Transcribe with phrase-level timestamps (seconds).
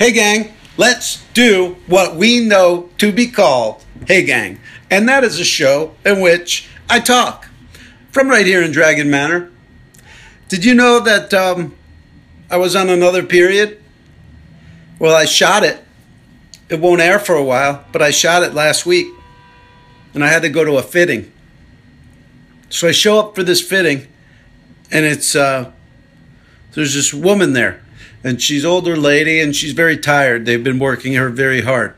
[0.00, 4.58] Hey, gang, let's do what we know to be called Hey Gang.
[4.90, 7.50] And that is a show in which I talk
[8.10, 9.52] from right here in Dragon Manor.
[10.48, 11.76] Did you know that um,
[12.50, 13.82] I was on another period?
[14.98, 15.84] Well, I shot it.
[16.70, 19.08] It won't air for a while, but I shot it last week
[20.14, 21.30] and I had to go to a fitting.
[22.70, 24.08] So I show up for this fitting
[24.90, 25.70] and it's, uh,
[26.72, 27.82] there's this woman there
[28.22, 30.46] and she's older lady and she's very tired.
[30.46, 31.94] They've been working her very hard.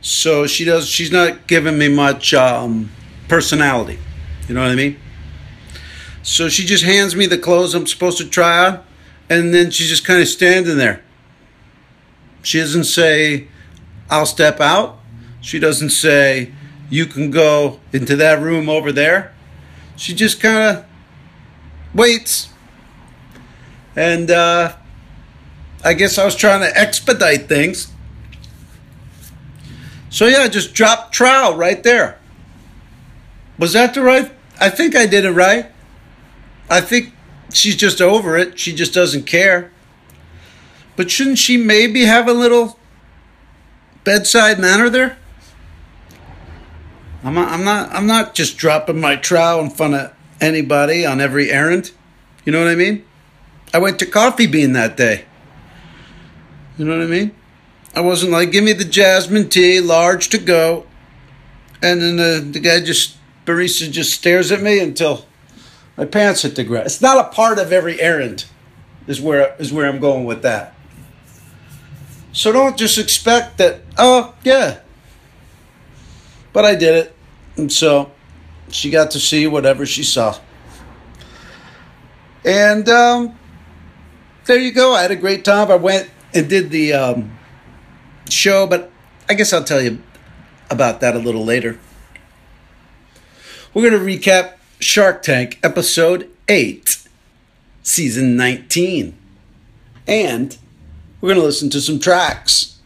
[0.00, 0.88] So she does.
[0.88, 2.90] She's not giving me much um,
[3.28, 3.98] personality.
[4.48, 4.98] You know what I mean?
[6.22, 8.84] So she just hands me the clothes I'm supposed to try on,
[9.28, 11.02] and then she's just kind of standing there.
[12.42, 13.48] She doesn't say,
[14.10, 14.98] "I'll step out."
[15.40, 16.52] She doesn't say,
[16.88, 19.32] "You can go into that room over there."
[19.96, 20.84] She just kind of
[21.94, 22.48] waits,
[23.94, 24.76] and uh,
[25.84, 27.90] I guess I was trying to expedite things.
[30.10, 32.18] So yeah, just drop trowel right there.
[33.58, 34.30] Was that the right?
[34.60, 35.70] I think I did it right.
[36.68, 37.12] I think
[37.52, 38.58] she's just over it.
[38.58, 39.70] She just doesn't care.
[40.96, 42.78] But shouldn't she maybe have a little
[44.04, 45.16] bedside manner there?
[47.22, 51.20] I'm not, I'm not I'm not just dropping my trowel in front of anybody on
[51.20, 51.92] every errand.
[52.44, 53.04] You know what I mean?
[53.72, 55.26] I went to Coffee Bean that day.
[56.80, 57.32] You know what I mean?
[57.94, 60.86] I wasn't like, give me the jasmine tea, large to go.
[61.82, 65.26] And then the, the guy just, barista just stares at me until
[65.98, 66.86] my pants hit the ground.
[66.86, 68.46] It's not a part of every errand,
[69.06, 70.74] is where, is where I'm going with that.
[72.32, 74.78] So don't just expect that, oh, yeah.
[76.54, 77.16] But I did it.
[77.58, 78.10] And so
[78.70, 80.34] she got to see whatever she saw.
[82.42, 83.38] And um,
[84.46, 84.94] there you go.
[84.94, 85.70] I had a great time.
[85.70, 87.38] I went and did the um,
[88.28, 88.90] show, but
[89.28, 90.02] I guess I'll tell you
[90.70, 91.78] about that a little later.
[93.74, 97.06] We're going to recap Shark Tank episode 8,
[97.82, 99.16] season 19.
[100.06, 100.56] And
[101.20, 102.78] we're going to listen to some tracks.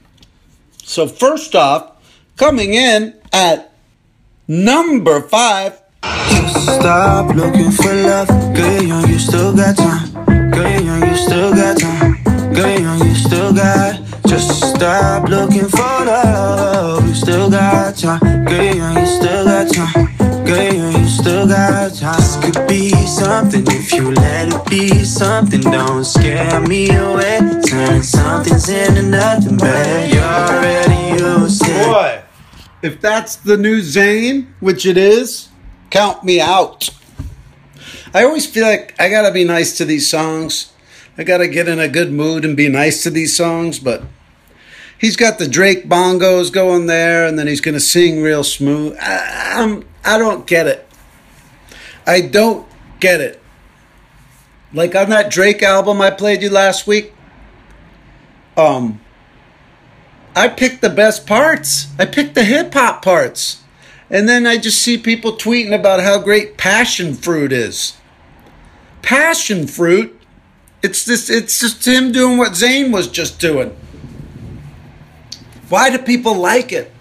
[0.82, 1.92] So, first off,
[2.36, 3.72] coming in at
[4.46, 5.80] number 5.
[6.02, 10.50] Stop looking for love, girl, you still got time.
[10.50, 12.13] Girl, you still got time.
[12.54, 14.00] Girl, young, you still got.
[14.28, 17.04] Just stop looking for love.
[17.04, 18.44] You still got time.
[18.44, 20.44] Girl, young, you still got time.
[20.46, 22.14] Girl, young, you still got time.
[22.20, 25.62] This could be something if you let it be something.
[25.62, 27.40] Don't scare me away.
[27.66, 30.14] Turn something's into nothing, babe.
[30.14, 31.86] You already used it.
[31.86, 32.22] Boy,
[32.82, 35.48] if that's the new Zayn, which it is,
[35.90, 36.88] count me out.
[38.14, 40.70] I always feel like I gotta be nice to these songs.
[41.16, 44.02] I gotta get in a good mood and be nice to these songs, but
[44.98, 48.96] he's got the Drake bongos going there, and then he's gonna sing real smooth.
[49.00, 50.88] I, I'm, I don't get it.
[52.06, 52.66] I don't
[53.00, 53.40] get it.
[54.72, 57.14] Like on that Drake album I played you last week,
[58.56, 59.00] um,
[60.34, 61.86] I picked the best parts.
[61.98, 63.62] I picked the hip hop parts.
[64.10, 67.96] And then I just see people tweeting about how great passion fruit is.
[69.02, 70.20] Passion fruit?
[70.84, 73.74] It's this it's just him doing what Zayn was just doing.
[75.70, 76.92] Why do people like it?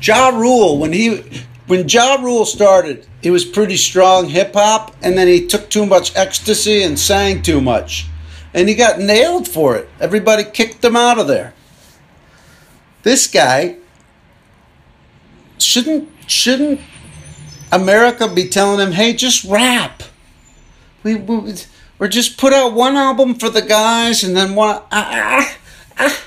[0.00, 1.22] Ja Rule, when he
[1.66, 5.84] when Ja Rule started, he was pretty strong hip hop, and then he took too
[5.84, 8.06] much ecstasy and sang too much.
[8.54, 9.90] And he got nailed for it.
[10.00, 11.52] Everybody kicked him out of there.
[13.02, 13.76] This guy
[15.58, 16.80] shouldn't shouldn't
[17.70, 20.02] America be telling him, "Hey, just rap."
[21.02, 21.54] We, we
[22.02, 24.82] or just put out one album for the guys and then one.
[24.90, 25.58] Ah, ah,
[25.98, 26.24] ah.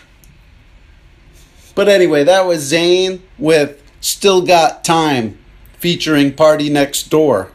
[1.75, 5.37] But anyway, that was Zayn with "Still Got Time,"
[5.77, 7.51] featuring Party Next Door.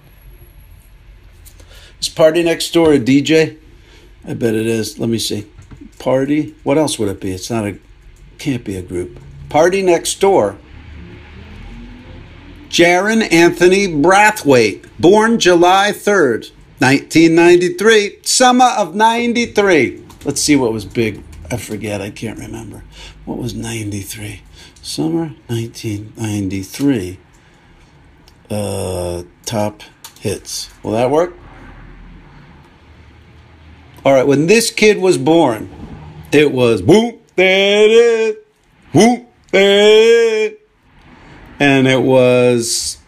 [1.99, 3.57] Is Party Next Door a DJ?
[4.29, 4.99] I bet it is.
[4.99, 5.47] Let me see.
[5.99, 6.55] Party.
[6.63, 7.33] What else would it be?
[7.33, 7.79] It's not a.
[8.37, 9.19] Can't be a group.
[9.49, 10.59] Party Next Door.
[12.69, 16.51] Jaron Anthony Brathwaite, born July 3rd,
[16.81, 20.05] 1993, summer of 93.
[20.25, 21.23] Let's see what was big.
[21.51, 22.83] I forget, I can't remember.
[23.25, 24.43] What was 93?
[24.83, 27.19] Summer 1993.
[28.51, 29.83] Uh, top
[30.21, 30.71] hits.
[30.83, 31.35] Will that work?
[34.05, 35.69] All right, when this kid was born,
[36.33, 38.47] it was whoop, there it
[38.93, 40.61] whoop, there it is
[41.61, 42.99] and it was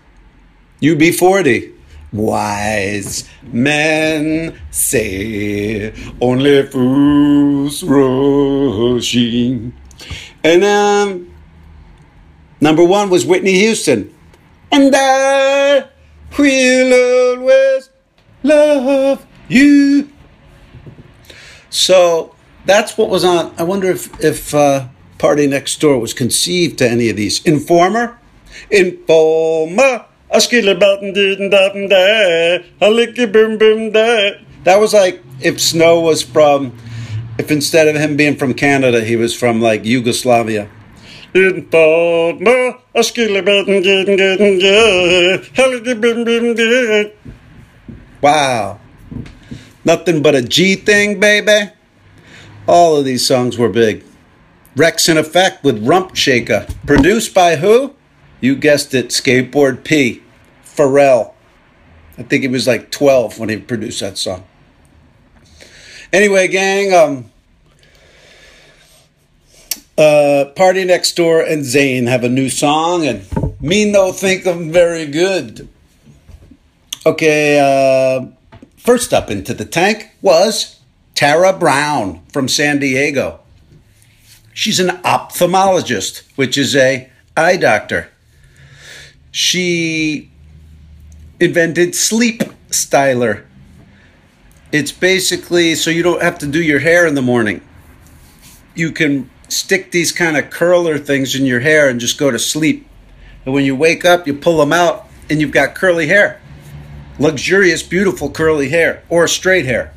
[0.82, 1.72] UB40.
[2.12, 9.72] Wise men say only fools rushing.
[10.44, 11.34] And um,
[12.60, 14.14] number one was Whitney Houston.
[14.70, 15.88] And I
[16.38, 17.90] will always
[18.42, 20.10] love you.
[21.70, 22.34] So
[22.66, 23.54] that's what was on.
[23.58, 24.88] I wonder if if uh,
[25.18, 27.42] Party Next Door was conceived to any of these.
[27.44, 28.18] Informer,
[28.70, 30.06] Informer.
[30.32, 32.64] A skilla button didn't button there.
[32.80, 34.40] A licky boom boom there.
[34.64, 36.74] That was like if Snow was from,
[37.38, 40.70] if instead of him being from Canada, he was from like Yugoslavia.
[41.34, 42.78] Informer.
[42.94, 44.62] A skilla button didn't didn't.
[44.62, 47.12] A licky boom boom.
[48.22, 48.80] Wow.
[49.84, 51.72] Nothing but a G thing, baby.
[52.66, 54.04] All of these songs were big.
[54.76, 56.66] Wreckx-n-Effect with Rump Shaker.
[56.86, 57.94] Produced by who?
[58.42, 60.20] You guessed it, Skateboard P.
[60.64, 61.32] Pharrell.
[62.18, 64.44] I think he was like 12 when he produced that song.
[66.12, 67.30] Anyway, gang, um,
[69.96, 73.24] uh, Party Next Door and Zayn have a new song, and
[73.60, 75.68] me no think them very good.
[77.06, 78.26] Okay, uh,
[78.76, 80.80] first up into the tank was
[81.14, 83.38] Tara Brown from San Diego.
[84.52, 88.11] She's an ophthalmologist, which is a eye doctor.
[89.32, 90.30] She
[91.40, 93.44] invented Sleep Styler.
[94.70, 97.62] It's basically so you don't have to do your hair in the morning.
[98.74, 102.38] You can stick these kind of curler things in your hair and just go to
[102.38, 102.86] sleep.
[103.44, 106.40] And when you wake up, you pull them out and you've got curly hair.
[107.18, 109.94] Luxurious, beautiful curly hair or straight hair.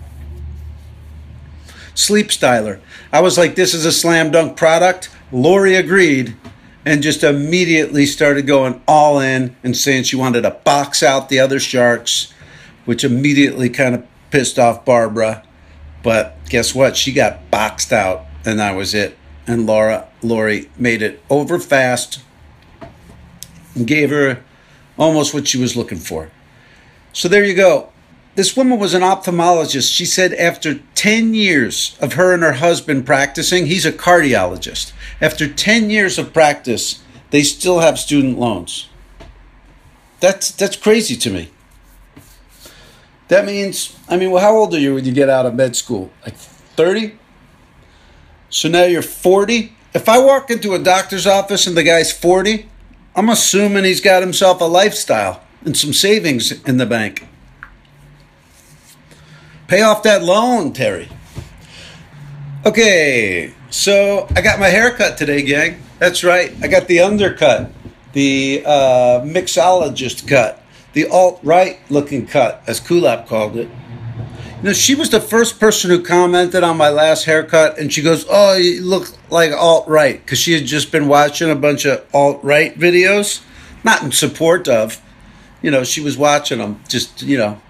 [1.93, 2.79] Sleep Styler.
[3.11, 5.09] I was like, this is a slam dunk product.
[5.31, 6.35] Lori agreed
[6.85, 11.39] and just immediately started going all in and saying she wanted to box out the
[11.39, 12.31] other sharks,
[12.85, 15.43] which immediately kind of pissed off Barbara.
[16.03, 16.95] But guess what?
[16.95, 19.17] She got boxed out, and that was it.
[19.47, 22.21] And Laura Lori made it over fast
[23.73, 24.43] and gave her
[24.97, 26.29] almost what she was looking for.
[27.13, 27.89] So there you go.
[28.35, 29.93] This woman was an ophthalmologist.
[29.93, 34.91] She said after 10 years of her and her husband practicing, he's a cardiologist.
[35.21, 37.01] After 10 years of practice,
[37.31, 38.89] they still have student loans.
[40.19, 41.49] That's that's crazy to me.
[43.27, 45.75] That means, I mean, well, how old are you when you get out of med
[45.75, 46.11] school?
[46.23, 47.17] Like 30?
[48.49, 49.73] So now you're 40?
[49.93, 52.69] If I walk into a doctor's office and the guy's 40,
[53.15, 57.27] I'm assuming he's got himself a lifestyle and some savings in the bank.
[59.67, 61.09] Pay off that loan, Terry.
[62.65, 65.81] Okay, so I got my haircut today, gang.
[65.97, 66.53] That's right.
[66.61, 67.71] I got the undercut,
[68.13, 70.61] the uh, mixologist cut,
[70.93, 73.69] the alt right looking cut, as Kulap called it.
[74.57, 78.01] You know, she was the first person who commented on my last haircut, and she
[78.01, 81.85] goes, "Oh, you look like alt right," because she had just been watching a bunch
[81.85, 83.41] of alt right videos,
[83.83, 85.01] not in support of.
[85.61, 87.61] You know, she was watching them, just you know,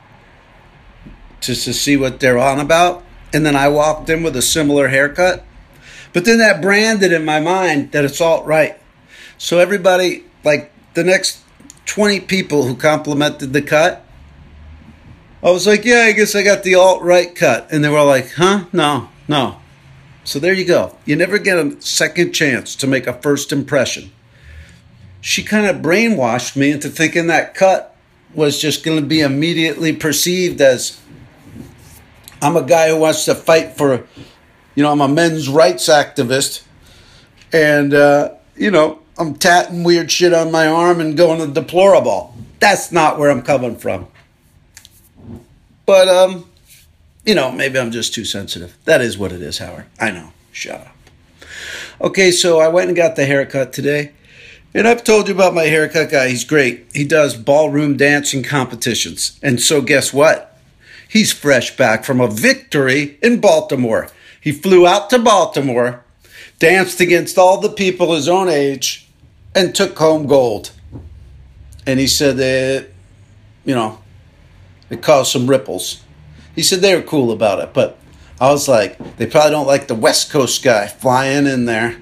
[1.42, 3.04] just to see what they're on about.
[3.34, 5.46] And then I walked in with a similar haircut.
[6.14, 8.80] But then that branded in my mind that it's alt right.
[9.38, 11.42] So everybody, like the next
[11.86, 14.06] 20 people who complimented the cut,
[15.44, 17.68] I was like, yeah, I guess I got the alt right cut.
[17.72, 18.66] And they were like, huh?
[18.72, 19.58] No, no.
[20.24, 20.98] So there you go.
[21.06, 24.12] You never get a second chance to make a first impression.
[25.22, 27.96] She kind of brainwashed me into thinking that cut
[28.34, 31.00] was just going to be immediately perceived as
[32.46, 34.06] I'm a guy who wants to fight for,
[34.75, 36.62] you know, I'm a men's rights activist.
[37.52, 42.36] And, uh, you know, I'm tatting weird shit on my arm and going to deplorable.
[42.60, 44.08] That's not where I'm coming from.
[45.88, 46.48] But, um,
[47.25, 48.78] you know, maybe I'm just too sensitive.
[48.86, 49.86] That is what it is, Howard.
[50.00, 50.32] I know.
[50.52, 50.96] Shut up.
[52.00, 54.12] Okay, so I went and got the haircut today.
[54.75, 56.30] And I've told you about my haircut guy.
[56.30, 56.86] He's great.
[56.94, 59.40] He does ballroom dancing competitions.
[59.42, 60.54] And so, guess what?
[61.15, 64.10] He's fresh back from a victory in Baltimore.
[64.41, 66.03] He flew out to Baltimore,
[66.60, 69.07] danced against all the people his own age,
[69.55, 70.72] and took home gold.
[71.88, 72.88] And he said that,
[73.63, 74.01] you know,
[74.89, 76.03] it caused some ripples.
[76.53, 77.98] He said they were cool about it, but
[78.41, 81.95] I was like, they probably don't like the West Coast guy flying in there.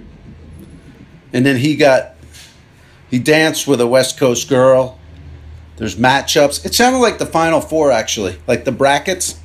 [1.32, 2.16] And then he got,
[3.12, 4.98] he danced with a West Coast girl
[5.78, 6.66] there's matchups.
[6.66, 9.40] It sounded like the Final Four, actually, like the brackets.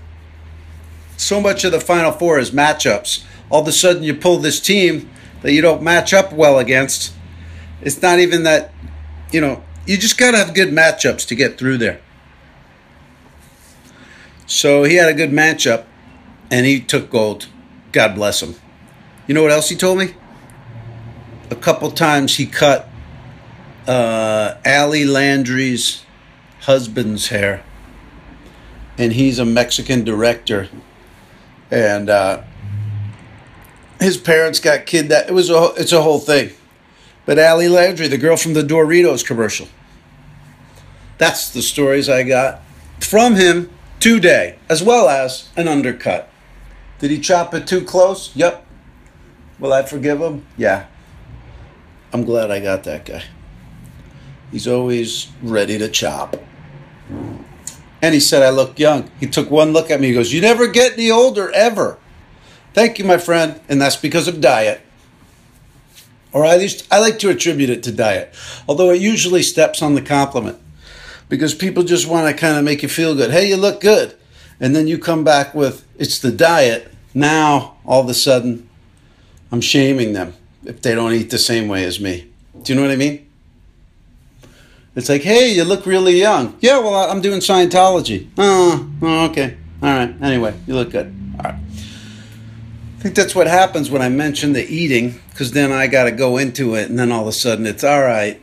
[1.17, 3.25] So much of the Final Four is matchups.
[3.51, 5.11] All of a sudden, you pull this team
[5.43, 7.15] that you don't match up well against.
[7.81, 8.73] It's not even that,
[9.33, 12.01] you know, you just got to have good matchups to get through there.
[14.47, 15.85] So he had a good matchup
[16.51, 17.49] and he took gold.
[17.93, 18.55] God bless him.
[19.27, 20.15] You know what else he told me?
[21.51, 22.89] A couple times he cut
[23.87, 26.05] uh, Ali Landry's
[26.69, 27.65] husband's hair.
[28.99, 30.69] And he's a Mexican director.
[31.71, 32.43] And uh,
[33.99, 35.31] his parents got kidnapped.
[35.31, 36.51] It was a, it's a whole thing.
[37.25, 39.67] But Ali Landry, the girl from the Doritos commercial.
[41.17, 42.61] That's the stories I got
[43.01, 46.29] from him today, as well as an undercut.
[46.99, 48.37] Did he chop it too close?
[48.37, 48.67] Yep.
[49.59, 50.45] Will I forgive him?
[50.59, 50.85] Yeah.
[52.13, 53.25] I'm glad I got that guy.
[54.53, 56.37] He's always ready to chop.
[58.01, 59.11] And he said I look young.
[59.19, 60.09] He took one look at me.
[60.09, 61.99] He goes, You never get any older, ever.
[62.75, 63.61] Thank you, my friend.
[63.69, 64.81] And that's because of diet.
[66.33, 68.35] Or at least I like to attribute it to diet,
[68.69, 70.59] although it usually steps on the compliment
[71.29, 73.31] because people just want to kind of make you feel good.
[73.31, 74.15] Hey, you look good.
[74.61, 76.93] And then you come back with, it's the diet.
[77.15, 78.69] Now, all of a sudden,
[79.53, 80.35] I'm shaming them
[80.65, 82.31] if they don't eat the same way as me.
[82.63, 83.28] Do you know what I mean?
[84.99, 86.57] It's like, hey, you look really young.
[86.61, 88.29] Yeah, well, I'm doing Scientology.
[88.37, 89.57] Oh, oh okay.
[89.83, 90.15] All right.
[90.21, 91.15] Anyway, you look good.
[91.39, 91.55] All right.
[91.55, 96.11] I think that's what happens when I mention the eating, because then I got to
[96.11, 98.41] go into it, and then all of a sudden it's all right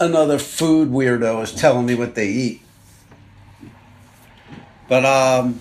[0.00, 2.62] another food weirdo is telling me what they eat.
[4.88, 5.60] But um,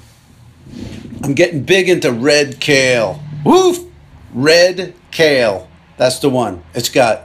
[1.23, 3.21] I'm getting big into red kale.
[3.43, 3.79] Woof!
[4.33, 5.69] Red kale.
[5.97, 6.63] That's the one.
[6.73, 7.23] It's got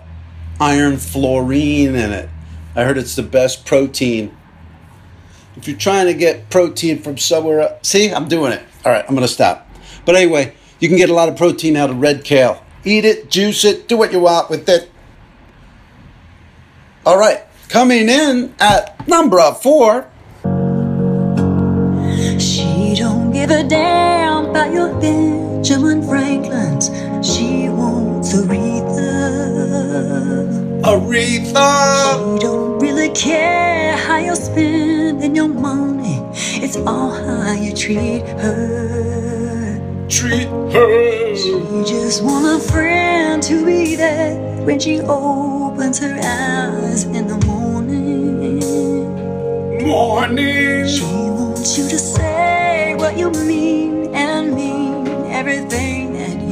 [0.61, 2.29] iron fluorine in it.
[2.75, 4.37] I heard it's the best protein.
[5.57, 8.63] If you're trying to get protein from somewhere else, see, I'm doing it.
[8.85, 9.69] All right, I'm going to stop.
[10.05, 12.65] But anyway, you can get a lot of protein out of red kale.
[12.85, 14.91] Eat it, juice it, do what you want with it.
[17.05, 20.09] All right, coming in at number four.
[22.39, 26.87] She don't give a damn about your Benjamin Franklin's.
[27.27, 28.72] She wants Aretha.
[30.85, 32.35] Aretha.
[32.35, 36.21] She don't really care how you're spending your money.
[36.35, 40.07] It's all how you treat her.
[40.09, 41.37] Treat her.
[41.37, 41.53] She
[41.87, 48.61] just want a friend to be there when she opens her eyes in the morning.
[49.87, 50.89] Morning.
[50.89, 55.92] She wants you to say what you mean and mean everything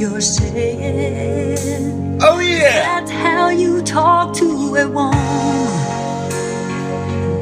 [0.01, 1.93] you're saying.
[2.23, 2.81] Oh yeah.
[2.81, 5.13] That's how you talk to a woman.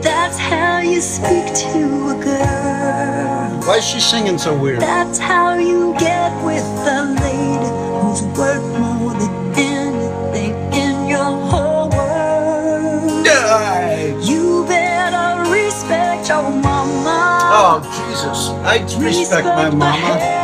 [0.01, 3.61] That's how you speak to a girl.
[3.65, 4.81] Why is she singing so weird?
[4.81, 6.65] That's how you get with
[6.97, 13.23] a lady who's worth more than anything in your whole world.
[13.23, 14.17] Die.
[14.21, 17.39] You better respect your mama.
[17.55, 18.49] Oh Jesus!
[18.67, 20.38] I respect my mama.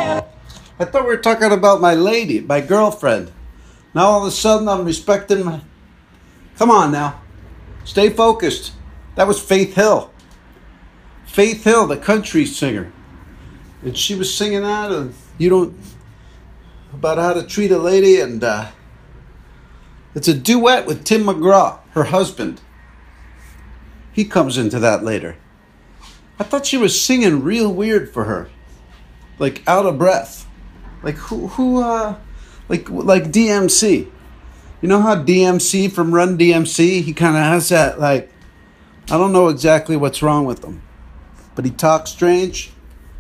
[0.77, 3.32] I thought we were talking about my lady, my girlfriend.
[3.94, 5.62] Now all of a sudden I'm respecting my.
[6.58, 7.22] Come on now,
[7.84, 8.74] stay focused.
[9.15, 10.12] That was Faith Hill.
[11.25, 12.91] Faith Hill, the country singer,
[13.82, 15.77] and she was singing that, and you don't
[16.94, 18.72] about how to treat a lady, and uh,
[20.13, 22.62] it's a duet with Tim McGraw, her husband.
[24.13, 25.36] He comes into that later.
[26.39, 28.50] I thought she was singing real weird for her,
[29.39, 30.48] like out of breath,
[31.06, 32.18] like who who uh,
[32.68, 34.12] like like DMC.
[34.82, 38.30] You know how DMC from Run DMC, he kind of has that like,
[39.10, 40.82] I don't know exactly what's wrong with him,
[41.54, 42.72] but he talks strange.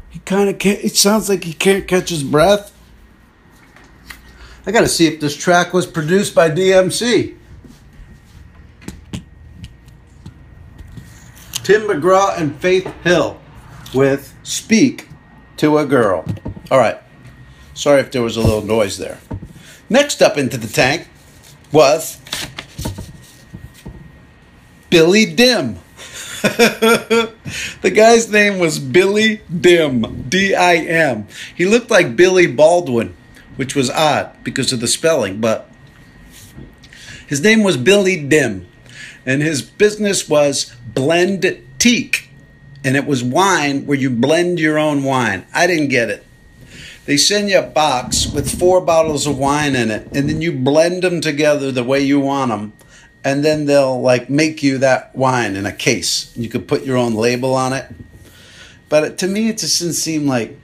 [0.09, 0.83] He kind of can't.
[0.83, 2.73] It sounds like he can't catch his breath.
[4.65, 7.35] I got to see if this track was produced by DMC.
[11.63, 13.39] Tim McGraw and Faith Hill
[13.93, 15.09] with Speak
[15.57, 16.25] to a Girl.
[16.71, 16.99] All right.
[17.75, 19.19] Sorry if there was a little noise there.
[19.89, 21.07] Next up into the tank
[21.73, 22.17] was
[24.89, 25.75] Billy Dim.
[26.41, 31.27] the guy's name was Billy Dim, D I M.
[31.53, 33.13] He looked like Billy Baldwin,
[33.57, 35.69] which was odd because of the spelling, but
[37.27, 38.67] his name was Billy Dim,
[39.25, 42.29] and his business was Blend Teak,
[42.85, 45.45] and it was wine where you blend your own wine.
[45.53, 46.24] I didn't get it.
[47.05, 50.51] They send you a box with four bottles of wine in it, and then you
[50.51, 52.73] blend them together the way you want them,
[53.23, 56.35] and then they'll like make you that wine in a case.
[56.35, 57.87] You could put your own label on it.
[58.89, 60.59] But to me, it just didn't seem like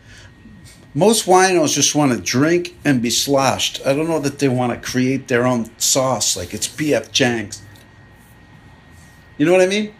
[0.93, 3.81] most winos just want to drink and be sloshed.
[3.85, 7.11] I don't know that they want to create their own sauce like it's P.F.
[7.11, 7.61] Chang's.
[9.37, 9.93] You know what I mean?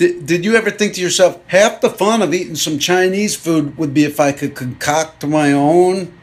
[0.00, 3.76] Did, did you ever think to yourself, half the fun of eating some Chinese food
[3.76, 6.14] would be if I could concoct my own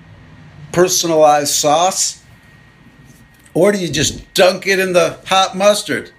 [0.72, 2.24] personalized sauce?
[3.54, 6.10] Or do you just dunk it in the hot mustard?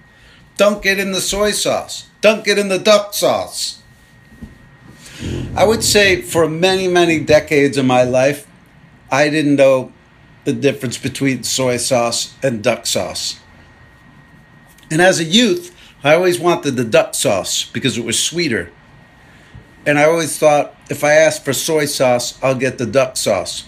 [0.55, 2.07] Dunk it in the soy sauce?
[2.21, 3.83] Dunk it in the duck sauce?
[5.53, 8.47] I would say for many, many decades of my life,
[9.11, 9.91] I didn't know
[10.45, 13.37] the difference between soy sauce and duck sauce.
[14.89, 18.71] And as a youth, I always wanted the duck sauce because it was sweeter.
[19.85, 23.67] And I always thought if I ask for soy sauce, I'll get the duck sauce.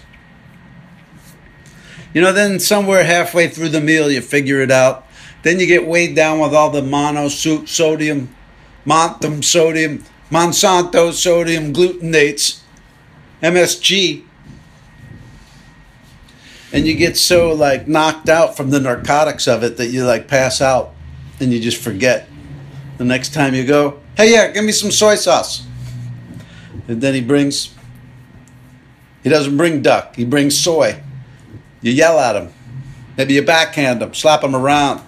[2.14, 5.06] You know, then somewhere halfway through the meal, you figure it out.
[5.42, 8.34] Then you get weighed down with all the mono sodium,
[8.86, 12.62] montum sodium, Monsanto sodium glutenates,
[13.42, 14.24] MSG.
[16.72, 20.28] And you get so like knocked out from the narcotics of it that you like
[20.28, 20.91] pass out
[21.42, 22.28] and you just forget.
[22.98, 25.66] The next time you go, hey, yeah, give me some soy sauce.
[26.88, 27.74] And then he brings,
[29.22, 31.02] he doesn't bring duck, he brings soy.
[31.80, 32.52] You yell at him.
[33.16, 35.02] Maybe you backhand him, slap him around,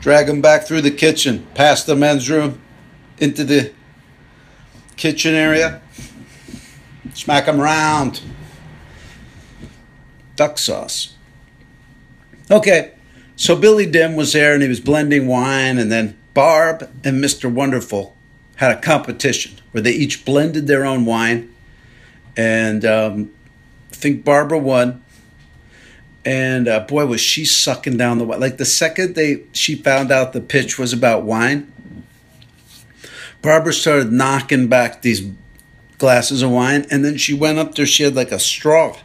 [0.00, 2.60] drag him back through the kitchen, past the men's room,
[3.18, 3.72] into the
[4.96, 5.82] kitchen area,
[7.12, 8.20] smack him around.
[10.36, 11.14] Duck sauce.
[12.50, 12.92] Okay,
[13.40, 17.50] so Billy Dim was there and he was blending wine, and then Barb and Mr.
[17.50, 18.14] Wonderful
[18.56, 21.50] had a competition where they each blended their own wine,
[22.36, 23.30] and um,
[23.90, 25.02] I think Barbara won.
[26.22, 28.40] And uh, boy, was she sucking down the wine!
[28.40, 31.72] Like the second they she found out the pitch was about wine,
[33.40, 35.26] Barbara started knocking back these
[35.96, 37.86] glasses of wine, and then she went up there.
[37.86, 38.98] She had like a straw.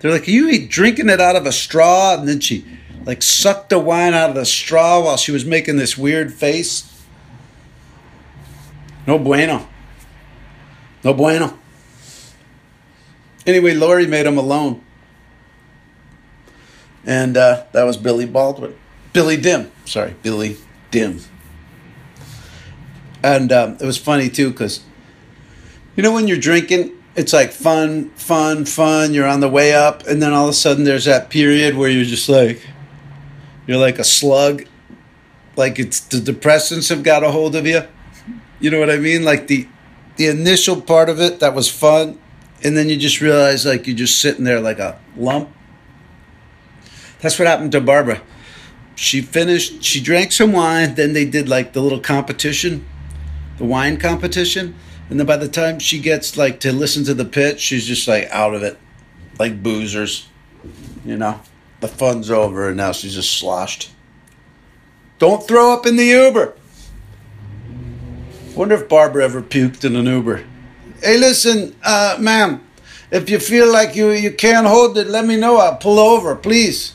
[0.00, 2.64] They're like, "Are you drinking it out of a straw?" And then she
[3.04, 6.88] like sucked the wine out of the straw while she was making this weird face.
[9.06, 9.68] No bueno.
[11.02, 11.58] No bueno.
[13.46, 14.82] Anyway, Lori made him alone.
[17.04, 18.78] And uh, that was Billy Baldwin.
[19.12, 19.72] Billy Dim.
[19.84, 20.56] Sorry, Billy
[20.90, 21.20] Dim.
[23.22, 24.82] And um, it was funny too because,
[25.96, 29.12] you know, when you're drinking, it's like fun, fun, fun.
[29.12, 31.90] You're on the way up, and then all of a sudden there's that period where
[31.90, 32.62] you're just like,
[33.66, 34.64] you're like a slug,
[35.56, 37.82] like it's the depressants have got a hold of you.
[38.60, 39.24] You know what I mean?
[39.24, 39.68] Like the
[40.16, 42.18] the initial part of it that was fun,
[42.62, 45.50] and then you just realize like you're just sitting there like a lump.
[47.20, 48.20] That's what happened to Barbara.
[48.94, 49.82] She finished.
[49.82, 50.94] She drank some wine.
[50.94, 52.86] Then they did like the little competition,
[53.58, 54.74] the wine competition,
[55.08, 58.08] and then by the time she gets like to listen to the pitch, she's just
[58.08, 58.78] like out of it,
[59.38, 60.26] like boozers,
[61.04, 61.40] you know
[61.82, 63.90] the fun's over and now she's just sloshed.
[65.18, 66.54] Don't throw up in the Uber.
[68.54, 70.44] Wonder if Barbara ever puked in an Uber.
[71.02, 72.66] Hey, listen, uh, ma'am,
[73.10, 75.58] if you feel like you, you can't hold it, let me know.
[75.58, 76.94] I'll pull over, please.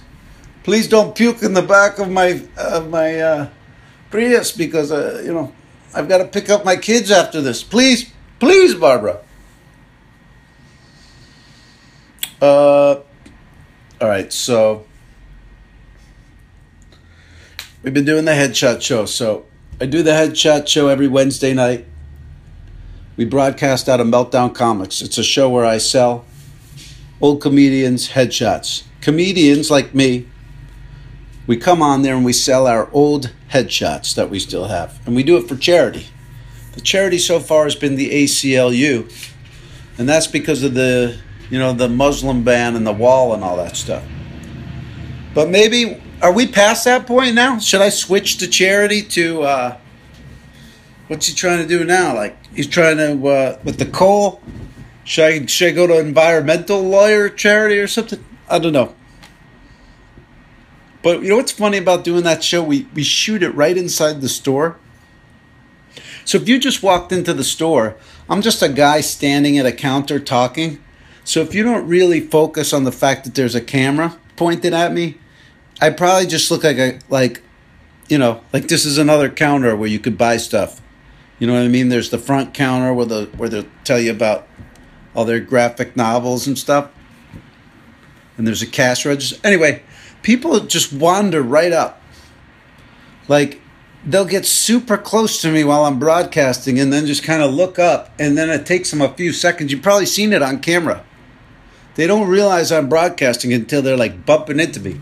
[0.63, 3.49] Please don't puke in the back of my of my uh,
[4.09, 5.53] Prius because uh, you know
[5.95, 7.63] I've got to pick up my kids after this.
[7.63, 9.21] Please, please, Barbara.
[12.41, 12.99] Uh,
[13.99, 14.85] all right, so
[17.81, 19.05] we've been doing the headshot show.
[19.05, 19.45] So
[19.81, 21.85] I do the headshot show every Wednesday night.
[23.15, 25.01] We broadcast out of Meltdown Comics.
[25.01, 26.25] It's a show where I sell
[27.19, 28.83] old comedians headshots.
[29.01, 30.27] Comedians like me,
[31.47, 34.99] we come on there and we sell our old headshots that we still have.
[35.07, 36.05] And we do it for charity.
[36.73, 39.11] The charity so far has been the ACLU.
[39.97, 41.17] And that's because of the
[41.49, 44.03] you know, the Muslim ban and the wall and all that stuff.
[45.33, 47.59] But maybe are we past that point now?
[47.59, 49.77] Should I switch to charity to uh,
[51.07, 52.15] what's he trying to do now?
[52.15, 54.41] Like he's trying to uh, with the coal.
[55.03, 58.23] Should I should I go to environmental lawyer charity or something?
[58.49, 58.95] I don't know.
[61.03, 62.63] But you know what's funny about doing that show?
[62.63, 64.77] We we shoot it right inside the store.
[66.25, 67.95] So if you just walked into the store,
[68.29, 70.83] I'm just a guy standing at a counter talking
[71.27, 74.93] so if you don't really focus on the fact that there's a camera pointed at
[74.93, 75.17] me,
[75.81, 77.43] I probably just look like a like,
[78.07, 80.81] you know, like this is another counter where you could buy stuff.
[81.37, 81.89] You know what I mean?
[81.89, 84.47] There's the front counter where the where they'll tell you about
[85.13, 86.91] all their graphic novels and stuff.
[88.37, 89.45] And there's a cash register.
[89.45, 89.83] Anyway,
[90.21, 92.01] people just wander right up.
[93.27, 93.59] Like
[94.05, 97.79] they'll get super close to me while I'm broadcasting and then just kind of look
[97.79, 99.73] up and then it takes them a few seconds.
[99.73, 101.03] You've probably seen it on camera
[101.97, 105.01] they don't realize I'm broadcasting until they're like bumping into me.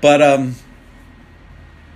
[0.00, 0.56] But um,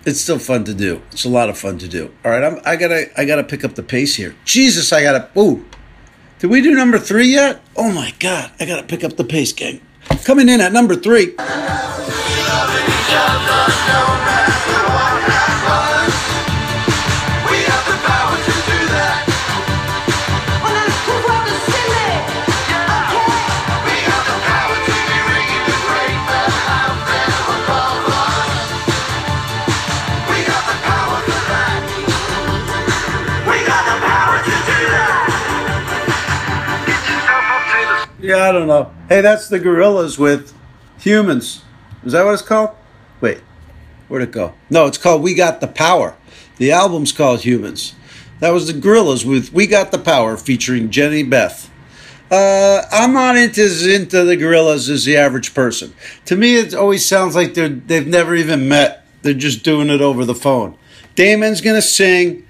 [0.05, 1.01] it's still fun to do.
[1.11, 2.15] It's a lot of fun to do.
[2.25, 4.37] All right, I'm, I gotta I gotta pick up the pace here.
[4.45, 5.31] Jesus, I gotta.
[5.39, 5.65] Ooh,
[6.39, 7.63] did we do number three yet?
[7.75, 9.81] Oh my God, I gotta pick up the pace, gang.
[10.25, 11.35] Coming in at number three.
[38.35, 38.93] I don't know.
[39.09, 40.53] Hey, that's the Gorillaz with
[40.99, 41.63] humans.
[42.05, 42.71] Is that what it's called?
[43.21, 43.41] Wait,
[44.09, 44.55] where'd it go?
[44.71, 46.17] No, it's called We Got the Power.
[46.57, 47.95] The album's called Humans.
[48.41, 51.71] That was the Gorillaz with We Got the Power featuring Jehnny Beth.
[52.31, 55.95] Uh, I'm not into as into the Gorillaz as the average person.
[56.27, 59.07] To me, it always sounds like they're they've never even met.
[59.23, 60.77] They're just doing it over the phone.
[61.15, 62.47] Damon's gonna sing,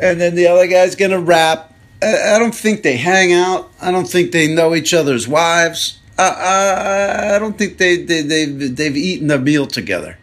[0.00, 1.69] and then the other guy's gonna rap.
[2.02, 3.70] I, don't think they hang out.
[3.80, 5.98] I don't think they know each other's wives.
[6.18, 10.18] I, I, I don't think they, they, they've, they've eaten a meal together.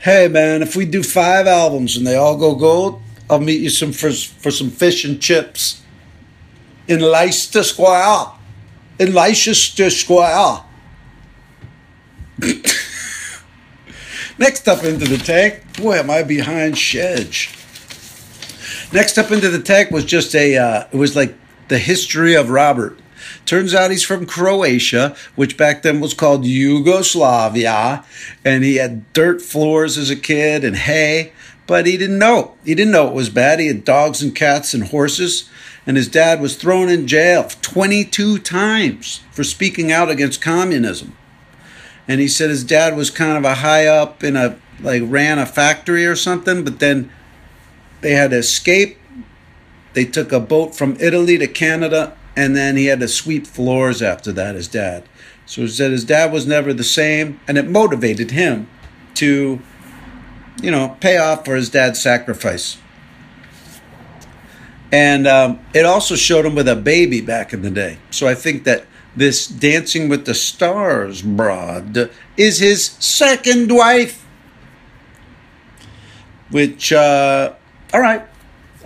[0.00, 3.70] Hey, man, if we do five albums and they all go gold, I'll meet you
[3.70, 5.82] some for, for some fish and chips
[6.86, 8.26] in Leicester Square.
[8.98, 10.60] In Leicester Square.
[14.38, 17.65] Next up into the tank, boy, am I behind Shedge.
[18.92, 21.34] Next up into the tech was just a, uh, it was like
[21.68, 22.98] the history of Robert.
[23.44, 28.04] Turns out he's from Croatia, which back then was called Yugoslavia,
[28.44, 31.32] and he had dirt floors as a kid and hay,
[31.66, 32.54] but he didn't know.
[32.64, 33.58] He didn't know it was bad.
[33.58, 35.48] He had dogs and cats and horses,
[35.86, 41.16] and his dad was thrown in jail 22 times for speaking out against communism.
[42.06, 45.38] And he said his dad was kind of a high up in a like ran
[45.38, 47.10] a factory or something, but then
[48.00, 48.98] they had to escape.
[49.94, 54.02] They took a boat from Italy to Canada, and then he had to sweep floors
[54.02, 55.08] after that, his dad.
[55.46, 58.68] So he said his dad was never the same, and it motivated him
[59.14, 59.60] to,
[60.60, 62.78] you know, pay off for his dad's sacrifice.
[64.92, 67.98] And um, it also showed him with a baby back in the day.
[68.10, 74.24] So I think that this Dancing with the Stars broad is his second wife.
[76.50, 77.54] Which, uh,
[77.96, 78.22] all right.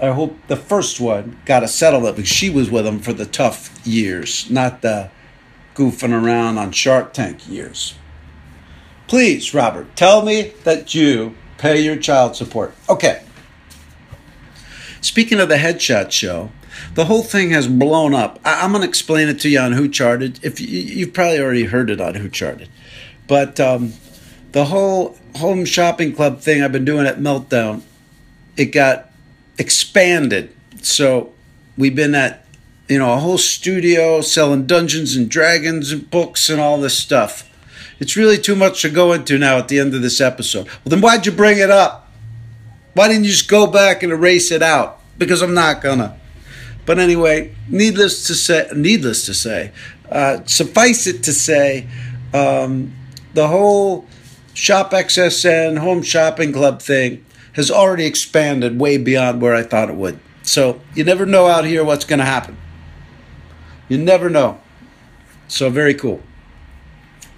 [0.00, 3.26] I hope the first one got a settlement because she was with him for the
[3.26, 5.10] tough years, not the
[5.74, 7.96] goofing around on Shark Tank years.
[9.08, 12.72] Please, Robert, tell me that you pay your child support.
[12.88, 13.24] Okay.
[15.00, 16.52] Speaking of the Headshot Show,
[16.94, 18.38] the whole thing has blown up.
[18.44, 20.38] I- am going to explain it to you on Who Charted.
[20.44, 22.68] If you, you've probably already heard it on Who Charted,
[23.26, 23.94] but um,
[24.52, 27.82] the whole home shopping club thing I've been doing at Meltdown,
[28.60, 29.10] it got
[29.56, 30.54] expanded.
[30.82, 31.32] So
[31.78, 32.44] we've been at
[32.88, 37.48] you know a whole studio selling Dungeons and Dragons and books and all this stuff.
[37.98, 40.66] It's really too much to go into now at the end of this episode.
[40.66, 42.10] Well, then why'd you bring it up?
[42.92, 45.00] Why didn't you just go back and erase it out?
[45.16, 46.18] Because I'm not gonna.
[46.84, 49.72] But anyway, needless to say, needless to say,
[50.10, 51.88] uh, suffice it to say,
[52.34, 52.92] um,
[53.32, 54.06] the whole
[54.52, 57.24] Shop XSN Home Shopping Club thing
[57.60, 60.18] has already expanded way beyond where I thought it would.
[60.42, 62.56] So you never know out here what's going to happen.
[63.88, 64.58] You never know.
[65.46, 66.22] So very cool.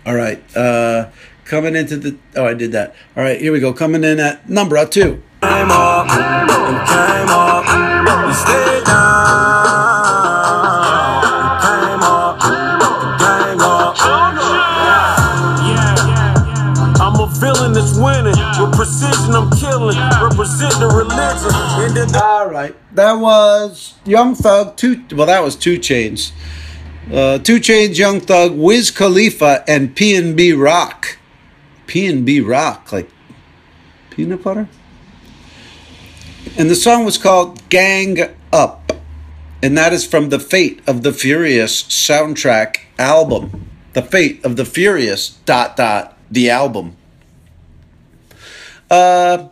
[0.07, 0.41] All right.
[0.57, 1.11] Uh,
[1.45, 2.17] coming into the.
[2.37, 2.95] Oh, I did that.
[3.17, 3.41] All right.
[3.41, 3.73] Here we go.
[3.73, 5.23] Coming in at number two.
[5.43, 6.49] Came up and
[6.87, 7.65] came up.
[8.27, 10.13] We stayed down.
[11.63, 13.97] Came up, came up.
[17.01, 18.37] I'm a villain that's winning.
[18.61, 19.51] With precision, I'm
[19.89, 22.15] Represent the religion.
[22.23, 22.75] All right.
[22.95, 24.77] That was Young Thug.
[24.77, 25.05] Two.
[25.13, 26.33] Well, that was 2 Chainz.
[27.13, 31.19] Uh, 2 Chainz, Young Thug, Wiz Khalifa, and PnB Rock.
[31.87, 33.11] PnB Rock, like
[34.11, 34.69] peanut butter.
[36.57, 38.19] And the song was called Gang
[38.53, 38.93] Up.
[39.63, 43.69] And that is from the Fate of the Furious soundtrack album.
[43.95, 46.97] The Fate of the Furious, dot, dot, the album.
[48.91, 49.49] Uh,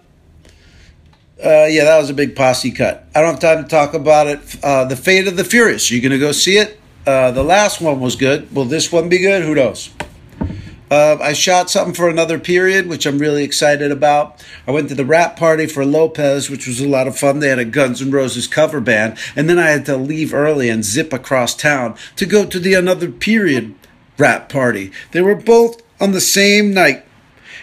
[1.45, 3.07] uh, yeah, that was a big posse cut.
[3.15, 4.41] I don't have time to talk about it.
[4.63, 5.91] Uh, the Fate of the Furious.
[5.91, 6.81] You going to go see it?
[7.07, 8.55] Uh, the last one was good.
[8.55, 9.43] Will this one be good?
[9.43, 9.91] Who knows?
[10.91, 14.45] Uh, I shot something for another period, which I'm really excited about.
[14.67, 17.39] I went to the wrap party for Lopez, which was a lot of fun.
[17.39, 20.69] They had a Guns N' Roses cover band, and then I had to leave early
[20.69, 23.75] and zip across town to go to the another period
[24.19, 24.91] wrap party.
[25.13, 27.05] They were both on the same night,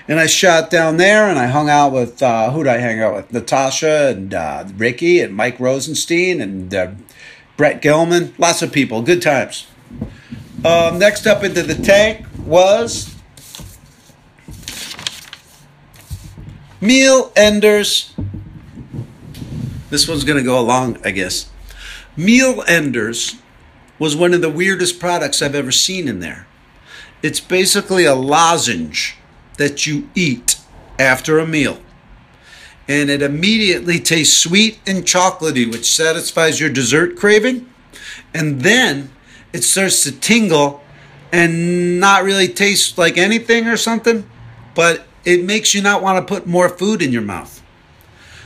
[0.08, 3.02] And I shot down there and I hung out with, uh, who did I hang
[3.02, 3.34] out with?
[3.34, 6.91] Natasha and uh, Ricky and Mike Rosenstein and uh,
[7.58, 8.38] Brett Gelman.
[8.39, 9.02] Lots of people.
[9.02, 9.67] Good times.
[10.63, 13.15] Um, next up into the tank was
[16.80, 18.13] Meal Enders.
[19.89, 21.50] This one's going to go along, I guess.
[22.15, 23.36] Meal Enders
[24.00, 26.48] was one of the weirdest products I've ever seen in there.
[27.22, 29.16] It's basically a lozenge
[29.58, 30.58] that you eat
[30.98, 31.80] after a meal.
[32.88, 37.70] And it immediately tastes sweet and chocolatey, which satisfies your dessert craving.
[38.34, 39.12] And then
[39.52, 40.82] it starts to tingle
[41.32, 44.30] and not really taste like anything or something,
[44.74, 47.62] but it makes you not want to put more food in your mouth.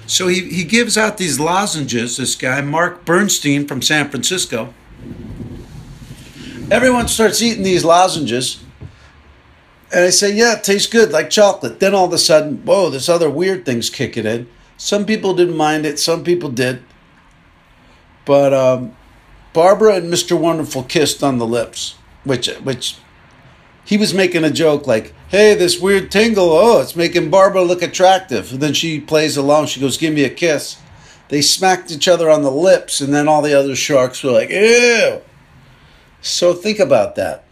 [0.08, 4.74] So he, he gives out these lozenges, this guy, Mark Bernstein from San Francisco.
[6.72, 8.64] Everyone starts eating these lozenges.
[9.94, 11.80] And I say, yeah, it tastes good, like chocolate.
[11.80, 14.48] Then all of a sudden, whoa, this other weird thing's kicking in.
[14.78, 16.82] Some people didn't mind it, some people did.
[18.26, 18.96] But um,
[19.54, 20.40] Barbara and Mr.
[20.40, 22.98] Wonderful kissed on the lips, which which
[23.84, 27.82] he was making a joke like, "Hey, this weird tingle, oh, it's making Barbara look
[27.82, 29.68] attractive." And then she plays along.
[29.68, 30.78] She goes, "Give me a kiss."
[31.30, 34.50] They smacked each other on the lips, and then all the other sharks were like,
[34.50, 35.22] "Ew."
[36.22, 37.44] So think about that.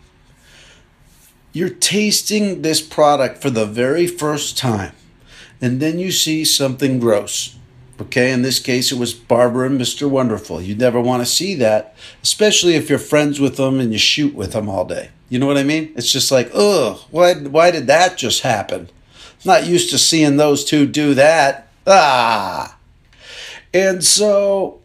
[1.51, 4.93] You're tasting this product for the very first time,
[5.59, 7.55] and then you see something gross.
[8.01, 10.09] Okay, in this case, it was Barbara and Mr.
[10.09, 10.61] Wonderful.
[10.61, 14.33] You never want to see that, especially if you're friends with them and you shoot
[14.33, 15.09] with them all day.
[15.27, 15.91] You know what I mean?
[15.95, 18.89] It's just like, ugh, why, why did that just happen?
[19.43, 21.67] Not used to seeing those two do that.
[21.85, 22.77] Ah.
[23.73, 24.79] And so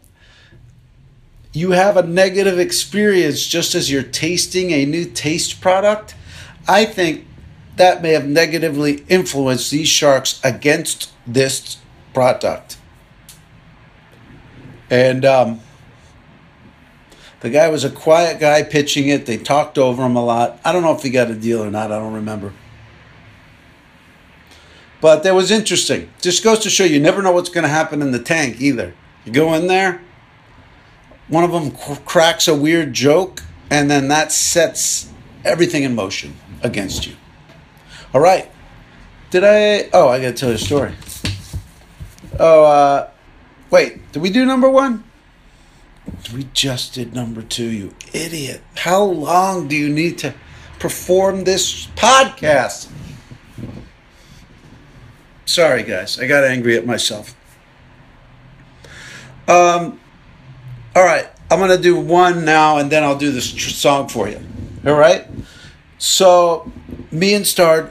[1.52, 6.14] you have a negative experience just as you're tasting a new taste product.
[6.66, 7.26] I think
[7.76, 11.78] that may have negatively influenced these sharks against this
[12.12, 12.76] product.
[14.90, 15.60] And um,
[17.40, 19.26] the guy was a quiet guy pitching it.
[19.26, 20.60] They talked over him a lot.
[20.64, 21.90] I don't know if he got a deal or not.
[21.90, 22.52] I don't remember.
[25.00, 26.10] But that was interesting.
[26.22, 28.94] Just goes to show you never know what's going to happen in the tank either.
[29.24, 30.00] You go in there,
[31.28, 35.10] one of them cr- cracks a weird joke, and then that sets
[35.44, 37.14] everything in motion against you.
[38.12, 38.50] All right.
[39.30, 39.88] Did I?
[39.92, 40.92] Oh, I got to tell you a story.
[42.38, 43.10] Oh, uh,
[43.70, 44.12] wait.
[44.12, 45.04] Did we do number one?
[46.34, 48.62] We just did number two, you idiot.
[48.76, 50.34] How long do you need to
[50.78, 52.90] perform this podcast?
[55.46, 56.18] Sorry, guys.
[56.18, 57.34] I got angry at myself.
[59.46, 60.00] Um,
[60.94, 61.28] all right.
[61.50, 64.40] I'm going to do one now and then I'll do this tr- song for you.
[64.86, 65.26] All right?
[66.06, 66.70] So,
[67.10, 67.90] me and Stard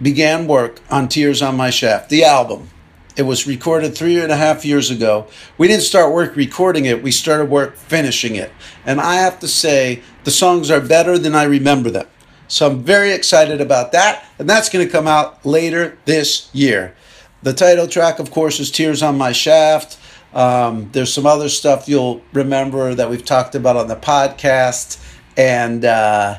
[0.00, 2.70] began work on Tears on My Shaft, the album.
[3.16, 5.26] It was recorded three and a half years ago.
[5.58, 8.52] We didn't start work recording it, we started work finishing it.
[8.86, 12.06] And I have to say, the songs are better than I remember them.
[12.46, 14.24] So I'm very excited about that.
[14.38, 16.94] And that's going to come out later this year.
[17.42, 19.98] The title track, of course, is Tears on My Shaft.
[20.32, 25.04] Um, there's some other stuff you'll remember that we've talked about on the podcast.
[25.36, 26.38] And uh,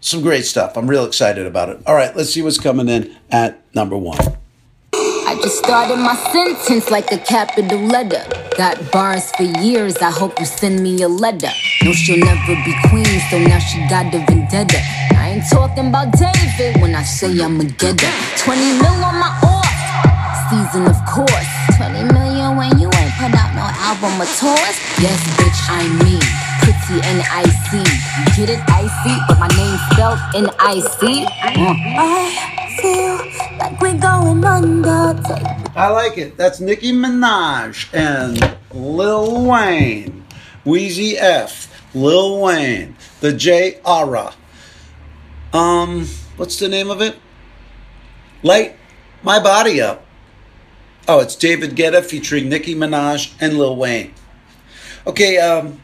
[0.00, 0.76] some great stuff.
[0.76, 1.80] I'm real excited about it.
[1.86, 4.18] All right, let's see what's coming in at number one.
[4.92, 8.22] I just started my sentence like a capital letter.
[8.56, 11.50] Got bars for years, I hope you send me a letter.
[11.82, 14.78] No, she'll never be queen, so now she got a vendetta.
[15.18, 18.06] I ain't talking about David when I say I'm a getter.
[18.38, 19.66] 20 mil on my off,
[20.48, 21.50] season of course.
[21.76, 24.76] 20 million when you ain't put out no album or tours.
[25.02, 26.45] Yes, bitch, I mean,
[26.90, 27.16] and.
[27.72, 31.26] You get it, icy, but my name spelled N-I-C.
[31.28, 35.20] I feel like we're going under.
[35.74, 36.36] I like it.
[36.36, 40.24] That's Nicki Minaj and Lil Wayne.
[40.64, 44.32] Weezy F, Lil Wayne, the J Ara.
[45.52, 47.16] Um, what's the name of it?
[48.42, 48.76] Light
[49.22, 50.04] My Body Up.
[51.08, 54.12] Oh, it's David Guetta featuring Nicki Minaj and Lil Wayne.
[55.06, 55.80] Okay, um,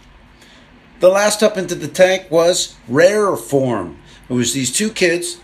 [1.03, 3.99] the last up into the tank was Rare Form.
[4.29, 5.41] It was these two kids,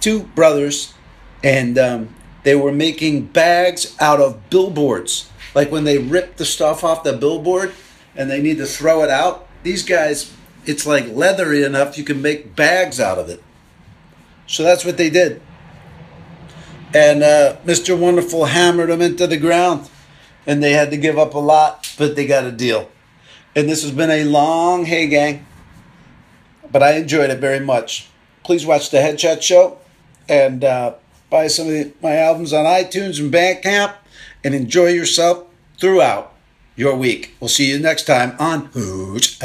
[0.00, 0.92] two brothers,
[1.44, 5.30] and um, they were making bags out of billboards.
[5.54, 7.72] Like when they rip the stuff off the billboard
[8.16, 10.34] and they need to throw it out, these guys,
[10.66, 13.40] it's like leathery enough you can make bags out of it.
[14.48, 15.40] So that's what they did.
[16.92, 17.96] And uh, Mr.
[17.96, 19.88] Wonderful hammered them into the ground.
[20.44, 22.90] And they had to give up a lot, but they got a deal.
[23.54, 25.46] And this has been a long Hey Gang,
[26.70, 28.08] but I enjoyed it very much.
[28.44, 29.78] Please watch the Headshot Show
[30.28, 30.94] and uh,
[31.28, 33.94] buy some of the, my albums on iTunes and Bandcamp,
[34.42, 35.46] and enjoy yourself
[35.78, 36.32] throughout
[36.76, 37.34] your week.
[37.40, 39.38] We'll see you next time on Who's.